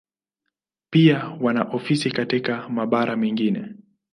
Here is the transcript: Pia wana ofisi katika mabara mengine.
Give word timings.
Pia 0.89 1.37
wana 1.41 1.63
ofisi 1.63 2.11
katika 2.11 2.69
mabara 2.69 3.15
mengine. 3.17 3.75